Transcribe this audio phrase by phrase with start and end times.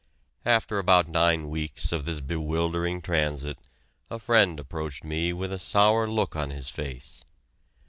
[0.47, 3.59] After about nine weeks of this bewildering transit
[4.09, 7.23] a friend approached me with a sour look on his face.